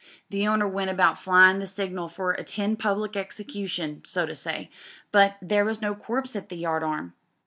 [0.31, 4.71] Tl^e owner went about flyin' the signal for 'attend public execution,' so to say,
[5.11, 7.13] but there was no corpse at tH9 yard arm.